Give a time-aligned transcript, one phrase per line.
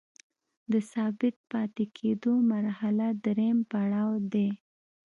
[0.71, 4.49] د ثابت پاتې کیدو مرحله دریم پړاو دی.